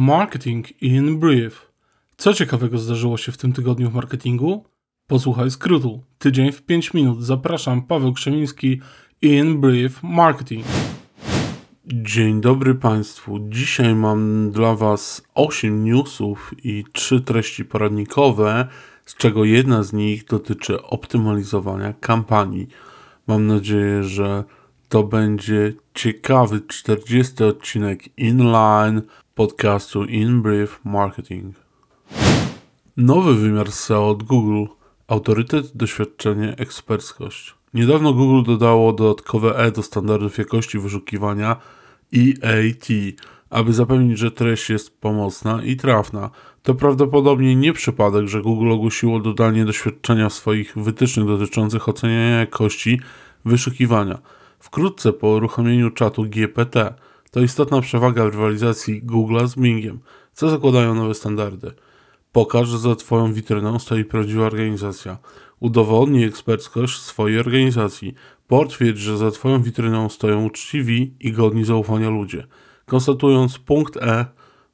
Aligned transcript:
Marketing 0.00 0.82
in 0.82 1.18
Brief. 1.18 1.72
Co 2.16 2.34
ciekawego 2.34 2.78
zdarzyło 2.78 3.16
się 3.16 3.32
w 3.32 3.36
tym 3.36 3.52
tygodniu 3.52 3.90
w 3.90 3.94
marketingu? 3.94 4.64
Posłuchaj 5.06 5.50
skrótu. 5.50 6.02
Tydzień 6.18 6.52
w 6.52 6.62
5 6.62 6.94
minut. 6.94 7.22
Zapraszam, 7.24 7.82
Paweł 7.82 8.12
Krzemiński 8.12 8.80
in 9.22 9.60
Brief 9.60 10.02
Marketing. 10.02 10.66
Dzień 11.86 12.40
dobry 12.40 12.74
Państwu. 12.74 13.38
Dzisiaj 13.48 13.94
mam 13.94 14.50
dla 14.50 14.74
Was 14.74 15.22
8 15.34 15.84
newsów 15.84 16.54
i 16.64 16.84
3 16.92 17.20
treści 17.20 17.64
poradnikowe, 17.64 18.68
z 19.04 19.14
czego 19.14 19.44
jedna 19.44 19.82
z 19.82 19.92
nich 19.92 20.24
dotyczy 20.24 20.82
optymalizowania 20.82 21.92
kampanii. 21.92 22.68
Mam 23.26 23.46
nadzieję, 23.46 24.02
że 24.02 24.44
to 24.88 25.02
będzie 25.02 25.72
ciekawy 25.94 26.60
40 26.60 27.44
odcinek 27.44 28.18
inline 28.18 29.02
podcastu 29.38 30.04
In 30.04 30.42
Brief 30.42 30.80
Marketing. 30.84 31.54
Nowy 32.96 33.34
wymiar 33.34 33.72
SEO 33.72 34.08
od 34.08 34.22
Google. 34.22 34.64
Autorytet, 35.08 35.76
doświadczenie, 35.76 36.54
eksperckość. 36.56 37.54
Niedawno 37.74 38.12
Google 38.12 38.42
dodało 38.42 38.92
dodatkowe 38.92 39.56
E 39.56 39.70
do 39.70 39.82
standardów 39.82 40.38
jakości 40.38 40.78
wyszukiwania 40.78 41.56
EAT, 42.16 42.86
aby 43.50 43.72
zapewnić, 43.72 44.18
że 44.18 44.30
treść 44.30 44.70
jest 44.70 45.00
pomocna 45.00 45.62
i 45.64 45.76
trafna. 45.76 46.30
To 46.62 46.74
prawdopodobnie 46.74 47.56
nie 47.56 47.72
przypadek, 47.72 48.28
że 48.28 48.42
Google 48.42 48.72
ogłosiło 48.72 49.20
dodanie 49.20 49.64
doświadczenia 49.64 50.28
w 50.28 50.34
swoich 50.34 50.74
wytycznych 50.76 51.26
dotyczących 51.26 51.88
oceniania 51.88 52.40
jakości 52.40 53.00
wyszukiwania. 53.44 54.18
Wkrótce 54.58 55.12
po 55.12 55.28
uruchomieniu 55.28 55.90
czatu 55.90 56.24
GPT 56.24 56.94
to 57.30 57.40
istotna 57.40 57.80
przewaga 57.80 58.24
w 58.24 58.28
rywalizacji 58.28 59.02
Google'a 59.02 59.46
z 59.46 59.56
Bingiem. 59.56 60.00
Co 60.32 60.50
zakładają 60.50 60.94
nowe 60.94 61.14
standardy? 61.14 61.72
Pokaż, 62.32 62.68
że 62.68 62.78
za 62.78 62.96
Twoją 62.96 63.32
witryną 63.32 63.78
stoi 63.78 64.04
prawdziwa 64.04 64.46
organizacja. 64.46 65.18
Udowodnij 65.60 66.24
eksperckość 66.24 67.00
swojej 67.00 67.40
organizacji. 67.40 68.14
Potwierdź, 68.46 68.98
że 68.98 69.18
za 69.18 69.30
Twoją 69.30 69.62
witryną 69.62 70.08
stoją 70.08 70.44
uczciwi 70.44 71.14
i 71.20 71.32
godni 71.32 71.64
zaufania 71.64 72.10
ludzie. 72.10 72.46
Konstatując 72.86 73.58
punkt 73.58 73.96
E, 73.96 74.26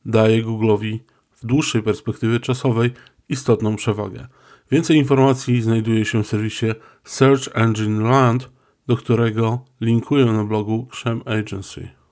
daje 0.04 0.44
Google'owi 0.44 0.98
w 1.32 1.46
dłuższej 1.46 1.82
perspektywie 1.82 2.40
czasowej 2.40 2.90
istotną 3.28 3.76
przewagę. 3.76 4.26
Więcej 4.70 4.96
informacji 4.96 5.62
znajduje 5.62 6.04
się 6.04 6.22
w 6.22 6.26
serwisie 6.26 6.66
Search 7.04 7.48
Engine 7.54 8.02
Land, 8.02 8.50
do 8.86 8.96
którego 8.96 9.64
linkuję 9.80 10.24
na 10.24 10.44
blogu 10.44 10.86
Krzem 10.86 11.22
Agency. 11.24 12.03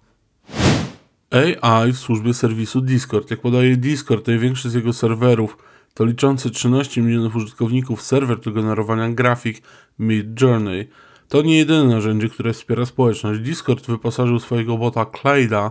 AI 1.32 1.92
w 1.92 1.98
służbie 1.98 2.34
serwisu 2.34 2.80
Discord. 2.80 3.30
Jak 3.30 3.40
podaje 3.40 3.76
Discord, 3.76 4.26
największy 4.26 4.70
z 4.70 4.74
jego 4.74 4.92
serwerów 4.92 5.58
to 5.94 6.04
liczący 6.04 6.50
13 6.50 7.02
milionów 7.02 7.36
użytkowników 7.36 8.02
serwer 8.02 8.40
do 8.40 8.50
generowania 8.50 9.10
grafik 9.10 9.62
Mid 9.98 10.40
Journey. 10.40 10.88
To 11.28 11.42
nie 11.42 11.56
jedyne 11.56 11.94
narzędzie, 11.94 12.28
które 12.28 12.52
wspiera 12.52 12.86
społeczność. 12.86 13.40
Discord 13.40 13.86
wyposażył 13.86 14.38
swojego 14.38 14.78
bota 14.78 15.06
Clayda 15.06 15.70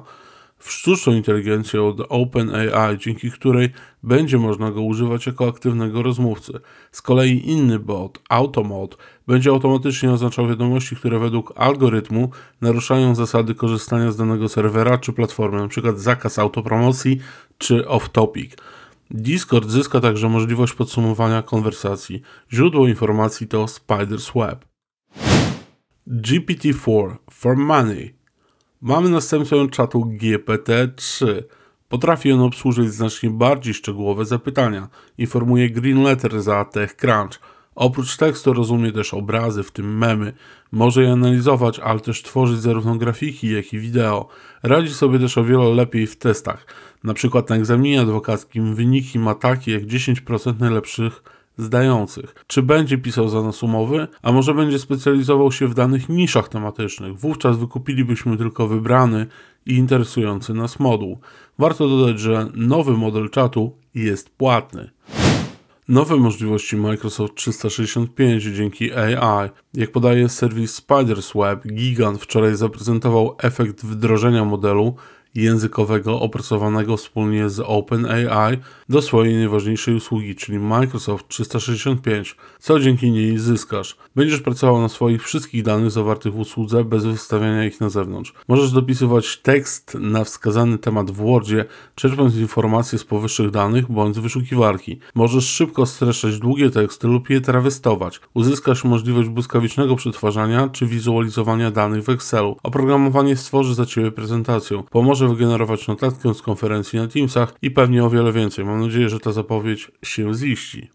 w 0.62 0.72
sztuczną 0.72 1.14
inteligencję 1.14 1.84
od 1.84 1.98
OpenAI, 2.09 2.98
dzięki 2.98 3.31
której 3.31 3.70
będzie 4.04 4.38
można 4.38 4.72
go 4.72 4.81
używać 4.81 5.26
jako 5.26 5.48
aktywnego 5.48 6.03
rozmówcy. 6.03 6.53
Z 6.92 7.02
kolei 7.02 7.50
inny 7.50 7.80
bot, 7.80 8.20
Automod, 8.30 8.98
będzie 9.28 9.50
automatycznie 9.50 10.12
oznaczał 10.12 10.48
wiadomości, 10.48 10.95
które 10.95 11.20
według 11.20 11.53
algorytmu 11.56 12.30
naruszają 12.62 13.16
zasady 13.16 13.56
korzystania 13.56 14.12
z 14.12 14.18
danego 14.18 14.50
serwera 14.50 14.98
czy 14.98 15.14
platformy, 15.14 15.58
np. 15.58 15.94
zakaz 15.96 16.40
autopromocji 16.40 17.19
czy 17.57 17.84
off-topic. 17.88 18.56
Discord 19.12 19.69
zyska 19.69 20.00
także 20.00 20.30
możliwość 20.30 20.74
podsumowania 20.74 21.41
konwersacji. 21.41 22.22
Źródło 22.53 22.88
informacji 22.88 23.47
to 23.47 23.66
Spider's 23.66 24.40
Web. 24.40 24.66
GPT-4 26.07 27.16
for 27.31 27.57
Money 27.57 28.21
Mamy 28.81 29.09
następcę 29.09 29.68
czatu 29.69 30.00
GPT-3. 30.00 31.25
Potrafi 31.90 32.31
on 32.31 32.40
obsłużyć 32.40 32.94
znacznie 32.94 33.30
bardziej 33.30 33.74
szczegółowe 33.74 34.25
zapytania. 34.25 34.88
Informuje 35.18 35.69
Green 35.69 36.03
Letter 36.03 36.42
za 36.42 36.66
TechCrunch. 36.66 37.40
Oprócz 37.75 38.18
tekstu 38.18 38.53
rozumie 38.53 38.92
też 38.92 39.14
obrazy, 39.14 39.64
w 39.64 39.72
tym 39.72 39.97
memy. 39.97 40.34
Może 40.72 41.03
je 41.03 41.12
analizować, 41.12 41.80
ale 41.80 42.00
też 42.00 42.24
tworzyć 42.24 42.62
zarówno 42.62 42.96
grafiki, 42.96 43.52
jak 43.52 43.74
i 43.74 43.80
wideo. 43.80 44.28
Radzi 44.64 44.94
sobie 44.94 45.19
też 45.19 45.38
o 45.38 45.44
wiele 45.44 45.75
lepiej 45.75 46.08
w 46.08 46.16
testach. 46.16 46.66
Na 47.03 47.13
przykład 47.13 47.50
na 47.50 47.56
egzaminie 47.56 48.02
adwokackim 48.02 48.75
wyniki 48.75 49.19
ma 49.19 49.36
takie 49.36 49.72
jak 49.72 49.84
10% 49.84 50.59
najlepszych 50.59 51.24
zdających. 51.57 52.35
Czy 52.47 52.63
będzie 52.63 52.97
pisał 52.97 53.29
za 53.29 53.41
nas 53.41 53.63
umowy, 53.63 54.07
a 54.22 54.31
może 54.31 54.53
będzie 54.53 54.79
specjalizował 54.79 55.51
się 55.51 55.67
w 55.67 55.73
danych 55.73 56.09
niszach 56.09 56.50
tematycznych. 56.50 57.19
Wówczas 57.19 57.57
wykupilibyśmy 57.57 58.38
tylko 58.38 58.67
wybrany 58.67 59.28
i 59.66 59.73
interesujący 59.73 60.53
nas 60.53 60.79
moduł. 60.79 61.19
Warto 61.59 61.89
dodać, 61.89 62.19
że 62.19 62.47
nowy 62.53 62.91
model 62.91 63.29
czatu 63.29 63.75
jest 63.95 64.29
płatny. 64.29 64.89
Nowe 65.88 66.17
możliwości 66.17 66.78
Microsoft 66.78 67.35
365 67.35 68.44
dzięki 68.44 68.94
AI. 68.94 69.50
Jak 69.73 69.91
podaje 69.91 70.29
serwis 70.29 70.75
Spiders 70.75 71.31
Web, 71.35 71.68
Gigant 71.68 72.22
wczoraj 72.22 72.56
zaprezentował 72.56 73.35
efekt 73.38 73.85
wdrożenia 73.85 74.45
modelu 74.45 74.95
językowego 75.36 76.19
opracowanego 76.19 76.97
wspólnie 76.97 77.50
z 77.50 77.59
OpenAI 77.59 78.58
do 78.90 79.02
swojej 79.02 79.36
najważniejszej 79.36 79.96
usługi, 79.96 80.36
czyli 80.36 80.59
Microsoft 80.59 81.28
365, 81.28 82.36
co 82.59 82.80
dzięki 82.80 83.12
niej 83.12 83.38
zyskasz. 83.38 83.97
Będziesz 84.16 84.40
pracował 84.40 84.81
na 84.81 84.90
swoich 84.90 85.24
wszystkich 85.24 85.64
danych 85.64 85.92
zawartych 85.92 86.34
w 86.34 86.40
usłudze 86.40 86.84
bez 86.84 87.06
wystawiania 87.06 87.66
ich 87.66 87.81
na 87.81 87.90
zewnątrz. 87.90 88.34
Możesz 88.47 88.72
dopisywać 88.72 89.38
tekst 89.38 89.97
na 90.00 90.24
wskazany 90.24 90.78
temat 90.78 91.12
w 91.12 91.16
Wordzie, 91.16 91.66
czerpiąc 91.96 92.36
informacje 92.36 93.00
z 93.00 93.03
powyższych 93.03 93.52
danych 93.52 93.92
bądź 93.92 94.16
z 94.16 94.19
wyszukiwarki. 94.19 95.00
Możesz 95.16 95.46
szybko 95.46 95.86
streszczać 95.86 96.40
długie 96.40 96.69
teksty 96.69 97.08
lub 97.08 97.30
je 97.30 97.42
trawestować. 97.42 98.19
Uzyskasz 98.34 98.84
możliwość 98.84 99.30
błyskawicznego 99.30 99.96
przetwarzania 99.96 100.69
czy 100.69 100.86
wizualizowania 100.86 101.72
danych 101.72 102.03
w 102.03 102.09
Excelu. 102.09 102.58
Oprogramowanie 102.63 103.36
stworzy 103.36 103.75
za 103.75 103.86
Ciebie 103.86 104.12
prezentację. 104.12 104.84
Pomoże 104.90 105.21
może 105.22 105.34
wygenerować 105.34 105.88
notatkę 105.88 106.34
z 106.34 106.42
konferencji 106.42 107.00
na 107.00 107.08
Teamsach 107.08 107.54
i 107.62 107.72
pewnie 107.72 108.04
o 108.04 108.09
wiele 108.09 108.32
więcej. 108.32 108.66
Mam 108.66 108.82
nadzieję, 108.82 109.09
że 109.09 109.20
ta 109.20 109.32
zapowiedź 109.32 109.92
się 110.04 110.34
ziści. 110.34 110.90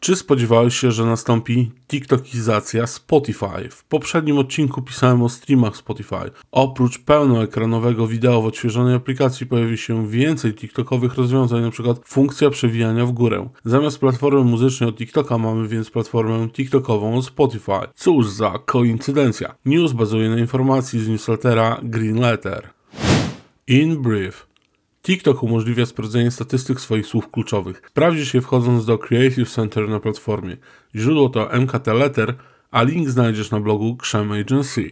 Czy 0.00 0.16
spodziewałeś 0.16 0.78
się, 0.78 0.92
że 0.92 1.04
nastąpi 1.04 1.70
TikTokizacja 1.88 2.86
Spotify? 2.86 3.68
W 3.70 3.84
poprzednim 3.84 4.38
odcinku 4.38 4.82
pisałem 4.82 5.22
o 5.22 5.28
streamach 5.28 5.76
Spotify. 5.76 6.30
Oprócz 6.52 6.98
pełnoekranowego 6.98 8.06
wideo 8.06 8.42
w 8.42 8.46
odświeżonej 8.46 8.94
aplikacji 8.94 9.46
pojawi 9.46 9.78
się 9.78 10.08
więcej 10.08 10.54
TikTokowych 10.54 11.14
rozwiązań, 11.14 11.60
np. 11.60 11.94
funkcja 12.04 12.50
przewijania 12.50 13.06
w 13.06 13.12
górę. 13.12 13.48
Zamiast 13.64 13.98
platformy 13.98 14.44
muzycznej 14.44 14.88
od 14.88 14.96
TikToka 14.96 15.38
mamy 15.38 15.68
więc 15.68 15.90
platformę 15.90 16.48
TikTokową 16.48 17.16
od 17.16 17.24
Spotify. 17.24 17.80
Cóż 17.94 18.28
za 18.28 18.58
koincydencja. 18.66 19.54
News 19.64 19.92
bazuje 19.92 20.30
na 20.30 20.38
informacji 20.38 21.00
z 21.00 21.08
newslettera 21.08 21.80
Green 21.82 22.20
Letter. 22.20 22.79
In 23.70 24.02
brief, 24.02 24.46
TikTok 25.02 25.42
umożliwia 25.42 25.86
sprawdzenie 25.86 26.30
statystyk 26.30 26.80
swoich 26.80 27.06
słów 27.06 27.30
kluczowych. 27.30 27.82
Sprawdzisz 27.88 28.34
je 28.34 28.40
wchodząc 28.40 28.86
do 28.86 28.98
Creative 28.98 29.50
Center 29.50 29.88
na 29.88 30.00
platformie. 30.00 30.56
Źródło 30.94 31.28
to 31.28 31.48
MKT 31.60 31.86
Letter, 31.86 32.34
a 32.70 32.82
link 32.82 33.08
znajdziesz 33.08 33.50
na 33.50 33.60
blogu 33.60 33.96
Krzem 33.96 34.32
Agency. 34.32 34.90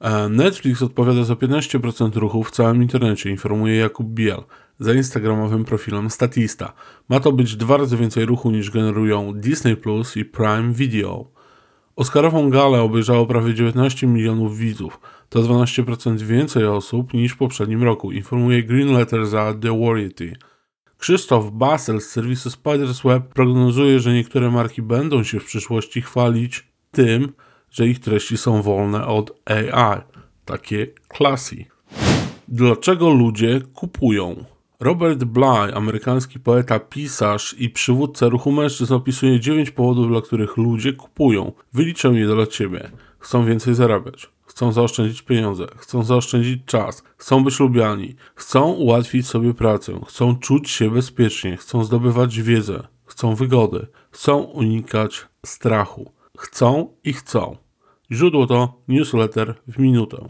E, 0.00 0.28
Netflix 0.28 0.82
odpowiada 0.82 1.24
za 1.24 1.34
15% 1.34 2.16
ruchu 2.16 2.44
w 2.44 2.50
całym 2.50 2.82
internecie, 2.82 3.30
informuje 3.30 3.76
Jakub 3.76 4.06
Biel 4.06 4.42
za 4.78 4.94
instagramowym 4.94 5.64
profilem 5.64 6.10
Statista. 6.10 6.72
Ma 7.08 7.20
to 7.20 7.32
być 7.32 7.56
dwa 7.56 7.76
razy 7.76 7.96
więcej 7.96 8.26
ruchu 8.26 8.50
niż 8.50 8.70
generują 8.70 9.32
Disney 9.32 9.76
Plus 9.76 10.16
i 10.16 10.24
Prime 10.24 10.72
Video. 10.72 11.30
Oscarową 11.96 12.50
galę 12.50 12.82
obejrzało 12.82 13.26
prawie 13.26 13.54
19 13.54 14.06
milionów 14.06 14.58
widzów. 14.58 15.00
To 15.28 15.42
12% 15.42 16.20
więcej 16.20 16.66
osób 16.66 17.14
niż 17.14 17.32
w 17.32 17.36
poprzednim 17.36 17.82
roku, 17.82 18.12
informuje 18.12 18.62
Green 18.62 18.92
Letter 18.92 19.26
za 19.26 19.54
The 19.54 19.80
Variety. 19.80 20.36
Krzysztof 20.98 21.50
Basel 21.50 22.00
z 22.00 22.08
serwisu 22.08 22.50
Spiders 22.50 23.02
Web 23.02 23.34
prognozuje, 23.34 24.00
że 24.00 24.12
niektóre 24.12 24.50
marki 24.50 24.82
będą 24.82 25.24
się 25.24 25.40
w 25.40 25.44
przyszłości 25.44 26.02
chwalić 26.02 26.68
tym, 26.90 27.32
że 27.70 27.88
ich 27.88 28.00
treści 28.00 28.36
są 28.36 28.62
wolne 28.62 29.06
od 29.06 29.42
AI. 29.44 30.00
Takie 30.44 30.86
classy. 31.16 31.64
Dlaczego 32.48 33.10
ludzie 33.10 33.60
kupują? 33.74 34.44
Robert 34.80 35.24
Bly, 35.24 35.74
amerykański 35.74 36.40
poeta, 36.40 36.78
pisarz 36.78 37.54
i 37.58 37.70
przywódca 37.70 38.28
ruchu 38.28 38.52
mężczyzn 38.52 38.94
opisuje 38.94 39.40
9 39.40 39.70
powodów, 39.70 40.08
dla 40.08 40.20
których 40.20 40.56
ludzie 40.56 40.92
kupują. 40.92 41.52
Wyliczę 41.72 42.08
je 42.08 42.26
dla 42.26 42.46
ciebie. 42.46 42.90
Chcą 43.18 43.44
więcej 43.44 43.74
zarabiać 43.74 44.33
chcą 44.54 44.72
zaoszczędzić 44.72 45.22
pieniądze, 45.22 45.66
chcą 45.76 46.02
zaoszczędzić 46.02 46.64
czas, 46.66 47.02
chcą 47.16 47.44
być 47.44 47.60
lubiani, 47.60 48.16
chcą 48.34 48.72
ułatwić 48.72 49.26
sobie 49.26 49.54
pracę, 49.54 50.00
chcą 50.08 50.36
czuć 50.36 50.70
się 50.70 50.90
bezpiecznie, 50.90 51.56
chcą 51.56 51.84
zdobywać 51.84 52.42
wiedzę, 52.42 52.86
chcą 53.04 53.34
wygody, 53.34 53.86
chcą 54.10 54.38
unikać 54.38 55.26
strachu. 55.46 56.12
Chcą 56.38 56.88
i 57.04 57.12
chcą. 57.12 57.56
Źródło 58.12 58.46
to 58.46 58.80
newsletter 58.88 59.54
w 59.68 59.78
minutę. 59.78 60.28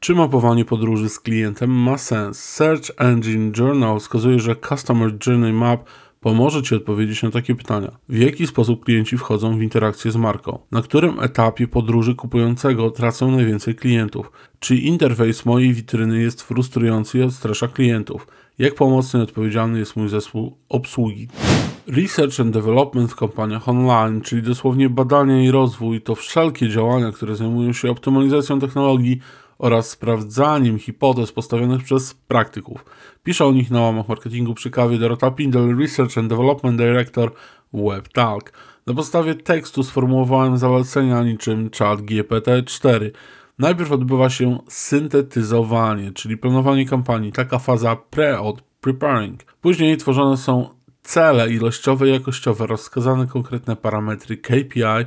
Czy 0.00 0.14
mapowanie 0.14 0.64
podróży 0.64 1.08
z 1.08 1.20
klientem 1.20 1.70
ma 1.70 1.98
sens? 1.98 2.44
Search 2.44 2.90
Engine 2.96 3.52
Journal 3.58 4.00
wskazuje, 4.00 4.40
że 4.40 4.56
Customer 4.56 5.12
Journey 5.26 5.52
Map 5.52 5.84
pomoże 6.22 6.62
Ci 6.62 6.74
odpowiedzieć 6.74 7.22
na 7.22 7.30
takie 7.30 7.54
pytania. 7.54 7.90
W 8.08 8.18
jaki 8.18 8.46
sposób 8.46 8.84
klienci 8.84 9.18
wchodzą 9.18 9.58
w 9.58 9.62
interakcję 9.62 10.10
z 10.10 10.16
marką? 10.16 10.58
Na 10.70 10.82
którym 10.82 11.20
etapie 11.20 11.68
podróży 11.68 12.14
kupującego 12.14 12.90
tracą 12.90 13.30
najwięcej 13.30 13.74
klientów? 13.74 14.32
Czy 14.60 14.76
interfejs 14.76 15.44
mojej 15.44 15.74
witryny 15.74 16.22
jest 16.22 16.42
frustrujący 16.42 17.18
i 17.18 17.22
odstrasza 17.22 17.68
klientów? 17.68 18.26
Jak 18.58 18.74
pomocny 18.74 19.20
i 19.20 19.22
odpowiedzialny 19.22 19.78
jest 19.78 19.96
mój 19.96 20.08
zespół 20.08 20.56
obsługi? 20.68 21.28
Research 21.86 22.40
and 22.40 22.50
Development 22.50 23.12
w 23.12 23.16
kampaniach 23.16 23.68
online, 23.68 24.20
czyli 24.20 24.42
dosłownie 24.42 24.88
badania 24.88 25.42
i 25.42 25.50
rozwój, 25.50 26.00
to 26.00 26.14
wszelkie 26.14 26.68
działania, 26.68 27.12
które 27.12 27.36
zajmują 27.36 27.72
się 27.72 27.90
optymalizacją 27.90 28.60
technologii 28.60 29.20
oraz 29.62 29.90
sprawdzaniem 29.90 30.78
hipotez 30.78 31.32
postawionych 31.32 31.82
przez 31.82 32.14
praktyków. 32.14 32.84
Pisze 33.22 33.46
o 33.46 33.52
nich 33.52 33.70
na 33.70 33.80
łamach 33.80 34.08
marketingu 34.08 34.54
przy 34.54 34.70
kawie 34.70 34.98
Dorota 34.98 35.30
Pindel, 35.30 35.78
Research 35.78 36.18
and 36.18 36.28
Development 36.28 36.78
Director 36.78 37.32
WebTalk. 37.72 38.52
Na 38.86 38.94
podstawie 38.94 39.34
tekstu 39.34 39.82
sformułowałem 39.82 40.56
zalecenia 40.56 41.22
niczym 41.22 41.70
chat 41.78 42.00
GPT-4. 42.00 43.10
Najpierw 43.58 43.92
odbywa 43.92 44.30
się 44.30 44.58
syntetyzowanie, 44.68 46.12
czyli 46.12 46.36
planowanie 46.36 46.88
kampanii, 46.88 47.32
taka 47.32 47.58
faza 47.58 47.96
pre-od, 47.96 48.62
preparing. 48.80 49.42
Później 49.60 49.96
tworzone 49.96 50.36
są 50.36 50.68
cele 51.02 51.52
ilościowe 51.52 52.08
i 52.08 52.12
jakościowe, 52.12 52.66
rozkazane 52.66 53.26
konkretne 53.26 53.76
parametry 53.76 54.36
KPI, 54.36 55.06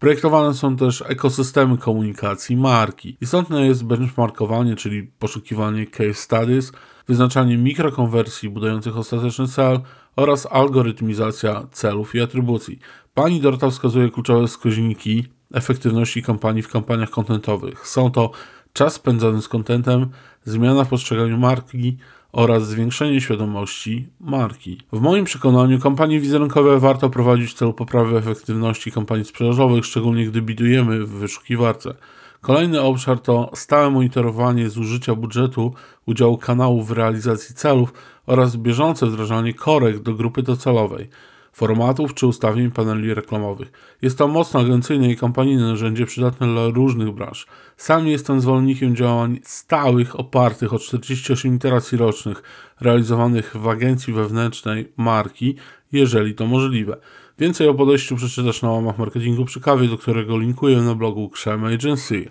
Projektowane 0.00 0.54
są 0.54 0.76
też 0.76 1.04
ekosystemy 1.06 1.78
komunikacji 1.78 2.56
marki. 2.56 3.16
Istotne 3.20 3.66
jest 3.66 3.84
benchmarkowanie, 3.84 4.76
czyli 4.76 5.02
poszukiwanie 5.02 5.86
case 5.86 6.14
studies, 6.14 6.72
wyznaczanie 7.08 7.58
mikrokonwersji 7.58 8.50
budujących 8.50 8.96
ostateczny 8.96 9.48
cel 9.48 9.80
oraz 10.16 10.46
algorytmizacja 10.50 11.66
celów 11.72 12.14
i 12.14 12.20
atrybucji. 12.20 12.78
Pani 13.14 13.40
Dorota 13.40 13.70
wskazuje 13.70 14.10
kluczowe 14.10 14.46
wskaźniki 14.46 15.24
efektywności 15.54 16.22
kampanii 16.22 16.62
w 16.62 16.68
kampaniach 16.68 17.10
kontentowych. 17.10 17.88
Są 17.88 18.10
to 18.10 18.30
czas 18.72 18.94
spędzany 18.94 19.42
z 19.42 19.48
kontentem, 19.48 20.10
zmiana 20.44 20.84
w 20.84 20.88
postrzeganiu 20.88 21.38
marki, 21.38 21.96
oraz 22.32 22.68
zwiększenie 22.68 23.20
świadomości 23.20 24.08
marki. 24.20 24.80
W 24.92 25.00
moim 25.00 25.24
przekonaniu 25.24 25.80
kampanie 25.80 26.20
wizerunkowe 26.20 26.78
warto 26.78 27.10
prowadzić 27.10 27.50
w 27.50 27.54
celu 27.54 27.72
poprawy 27.72 28.16
efektywności 28.16 28.92
kampanii 28.92 29.24
sprzedażowych, 29.24 29.84
szczególnie 29.84 30.26
gdy 30.26 30.42
bidujemy 30.42 31.06
w 31.06 31.10
wyszukiwarce. 31.10 31.94
Kolejny 32.40 32.80
obszar 32.80 33.20
to 33.20 33.50
stałe 33.54 33.90
monitorowanie 33.90 34.70
zużycia 34.70 35.14
budżetu, 35.14 35.74
udziału 36.06 36.38
kanałów 36.38 36.88
w 36.88 36.92
realizacji 36.92 37.54
celów 37.54 37.92
oraz 38.26 38.56
bieżące 38.56 39.06
wdrażanie 39.06 39.54
korekt 39.54 40.02
do 40.02 40.14
grupy 40.14 40.42
docelowej 40.42 41.08
formatów 41.52 42.14
czy 42.14 42.26
ustawień 42.26 42.70
paneli 42.70 43.14
reklamowych. 43.14 43.72
Jest 44.02 44.18
to 44.18 44.28
mocno 44.28 44.60
agencyjne 44.60 45.10
i 45.10 45.16
kampanijne 45.16 45.62
narzędzie 45.62 46.06
przydatne 46.06 46.46
dla 46.46 46.68
różnych 46.68 47.10
branż. 47.10 47.46
Sam 47.76 48.06
jestem 48.06 48.40
zwolennikiem 48.40 48.96
działań 48.96 49.40
stałych 49.42 50.20
opartych 50.20 50.72
o 50.72 50.78
48 50.78 51.54
iteracji 51.54 51.98
rocznych 51.98 52.42
realizowanych 52.80 53.56
w 53.56 53.68
agencji 53.68 54.12
wewnętrznej 54.12 54.92
marki, 54.96 55.56
jeżeli 55.92 56.34
to 56.34 56.46
możliwe. 56.46 56.96
Więcej 57.38 57.68
o 57.68 57.74
podejściu 57.74 58.16
przeczytasz 58.16 58.62
na 58.62 58.70
łamach 58.70 58.98
marketingu 58.98 59.44
przy 59.44 59.60
kawie, 59.60 59.88
do 59.88 59.98
którego 59.98 60.38
linkuję 60.38 60.76
na 60.76 60.94
blogu 60.94 61.28
Krzem 61.28 61.64
Agency. 61.64 62.28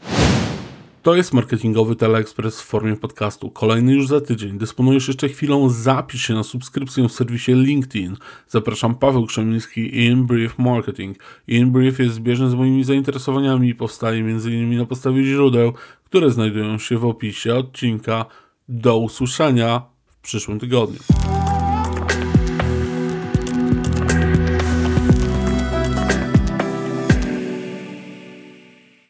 To 1.04 1.16
jest 1.16 1.34
marketingowy 1.34 1.96
teleekspres 1.96 2.62
w 2.62 2.66
formie 2.66 2.96
podcastu. 2.96 3.52
Kolejny 3.52 3.94
już 3.94 4.08
za 4.08 4.22
tydzień. 4.22 4.58
Dysponujesz 4.58 5.08
jeszcze 5.08 5.30
chwilą, 5.30 5.70
zapisz 5.70 6.28
się 6.28 6.34
na 6.34 6.44
subskrypcję 6.44 7.10
w 7.10 7.12
serwisie 7.12 7.54
LinkedIn. 7.54 8.18
Zapraszam 8.48 8.96
Paweł 8.96 9.26
Krzemiński 9.26 10.06
InBrief 10.06 10.60
Marketing. 10.60 11.18
InBrief 11.48 12.00
jest 12.00 12.16
zbieżny 12.16 12.50
z 12.50 12.54
moimi 12.54 12.84
zainteresowaniami 12.84 13.70
i 13.70 13.76
powstaje 13.76 14.20
m.in. 14.20 14.78
na 14.78 14.86
podstawie 14.86 15.24
źródeł, 15.24 15.74
które 16.06 16.32
znajdują 16.32 16.78
się 16.78 16.98
w 16.98 17.06
opisie 17.06 17.56
odcinka. 17.56 18.26
Do 18.70 18.98
usłyszenia 18.98 19.82
w 20.06 20.18
przyszłym 20.18 20.60
tygodniu. 20.60 21.00